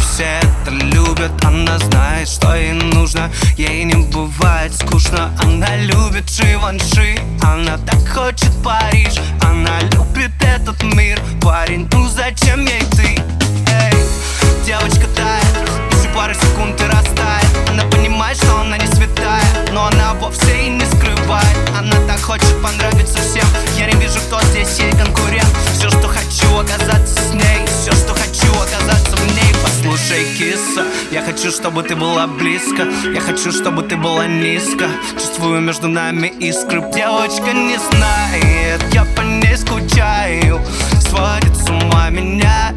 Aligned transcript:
все 0.00 0.24
это 0.42 0.70
любят. 0.70 1.32
Она 1.44 1.78
знает, 1.78 2.28
что 2.28 2.54
ей 2.54 2.72
нужно. 2.72 3.30
Ей 3.56 3.84
не 3.84 3.94
бывает 4.06 4.74
скучно. 4.74 5.32
Она 5.60 5.76
любит 5.76 6.30
Живанши 6.30 7.18
Она 7.42 7.76
так 7.76 8.00
хочет 8.08 8.50
Париж 8.64 9.20
Она 9.42 9.78
любит 9.92 10.32
этот 10.40 10.82
мир 10.82 11.20
Парень, 11.42 11.86
ну 11.92 12.08
зачем 12.08 12.64
ей 12.64 12.80
ты? 12.96 13.29
Я 31.20 31.26
хочу, 31.26 31.50
чтобы 31.50 31.82
ты 31.82 31.94
была 31.96 32.26
близко. 32.26 32.88
Я 33.12 33.20
хочу, 33.20 33.52
чтобы 33.52 33.82
ты 33.82 33.96
была 33.96 34.26
низко. 34.26 34.88
Чувствую 35.12 35.60
между 35.60 35.88
нами 35.88 36.28
искры. 36.40 36.80
Девочка 36.94 37.52
не 37.52 37.76
знает, 37.76 38.82
я 38.94 39.04
по 39.16 39.20
ней 39.20 39.56
скучаю. 39.56 40.60
Сводит 41.00 41.54
с 41.56 41.68
ума 41.68 42.08
меня 42.10 42.74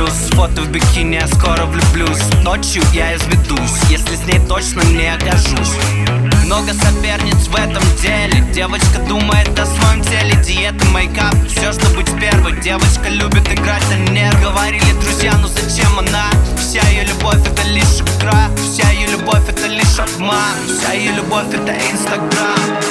плюс. 0.00 0.30
Фото 0.34 0.62
в 0.62 0.68
бикини, 0.68 1.14
я 1.14 1.26
скоро 1.28 1.64
влюблюсь. 1.66 2.20
Ночью 2.42 2.82
я 2.92 3.14
изведусь, 3.14 3.82
если 3.88 4.16
с 4.16 4.26
ней 4.26 4.40
точно 4.48 4.82
не 4.82 5.14
окажусь. 5.14 5.74
Много 6.44 6.72
соперниц 6.72 7.48
в 7.48 7.54
этом 7.54 7.82
деле. 8.00 8.40
Девочка 8.52 8.98
думает 9.08 9.58
о 9.58 9.66
своем 9.66 10.02
теле. 10.02 10.34
Диета, 10.44 10.84
мейкап, 10.86 11.34
все, 11.48 11.72
что 11.72 11.86
быть 11.94 12.10
первой. 12.18 12.58
Девочка 12.60 13.08
любит 13.08 13.46
играть 13.52 13.84
на 13.90 14.10
нерв 14.10 14.40
Говорили 14.40 14.92
друзья, 15.02 15.32
ну 15.40 15.48
зачем 15.48 15.98
она? 15.98 16.26
Вся 16.58 16.82
ее 16.88 17.04
любовь 17.04 17.46
это 17.46 17.68
лишь 17.68 18.00
игра. 18.00 18.48
Вся 18.56 18.90
ее 18.90 19.08
любовь 19.08 19.48
это 19.48 19.66
лишь 19.66 19.98
обман. 19.98 20.56
Вся 20.66 20.92
ее 20.92 21.12
любовь 21.12 21.48
это 21.52 21.72
инстаграм 21.92 22.89